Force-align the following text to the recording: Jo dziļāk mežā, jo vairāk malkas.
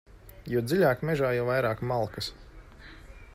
Jo 0.53 0.63
dziļāk 0.71 1.03
mežā, 1.09 1.29
jo 1.39 1.45
vairāk 1.51 1.85
malkas. 1.93 2.31